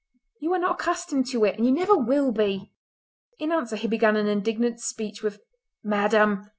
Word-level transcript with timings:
You 0.39 0.51
are 0.53 0.57
not 0.57 0.81
accustomed 0.81 1.27
to 1.27 1.45
it—and 1.45 1.63
you 1.63 1.71
never 1.71 1.95
will 1.95 2.31
be!" 2.31 2.71
In 3.37 3.51
answer 3.51 3.75
he 3.75 3.87
began 3.87 4.15
an 4.15 4.25
indignant 4.25 4.79
speech 4.79 5.21
with: 5.21 5.39
"Madam!" 5.83 6.49